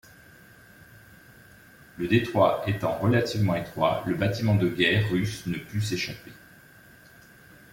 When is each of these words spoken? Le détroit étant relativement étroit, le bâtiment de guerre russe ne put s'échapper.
Le 1.97 2.07
détroit 2.07 2.63
étant 2.65 2.97
relativement 2.97 3.53
étroit, 3.53 4.01
le 4.07 4.15
bâtiment 4.15 4.55
de 4.55 4.67
guerre 4.67 5.07
russe 5.11 5.45
ne 5.45 5.59
put 5.59 5.79
s'échapper. 5.79 6.31